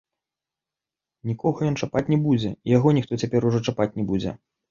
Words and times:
Нікога 1.31 1.59
ён 1.69 1.75
чапаць 1.85 2.03
не 2.13 2.19
будзе, 2.25 2.51
і 2.57 2.69
яго 2.77 2.95
ніхто 3.01 3.13
цяпер 3.25 3.41
ужо 3.51 3.59
чапаць 3.71 3.91
не 4.01 4.09
будзе. 4.13 4.31